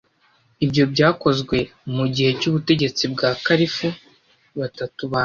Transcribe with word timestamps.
Ibyo 0.65 0.83
byakozwe 0.93 1.57
mu 1.95 2.05
gihe 2.13 2.31
cy’ubutegetsi 2.39 3.03
bwa 3.13 3.29
ba 3.33 3.39
kalifu 3.45 3.87
batatu 4.59 5.01
ba 5.05 5.09
mbere, 5.09 5.19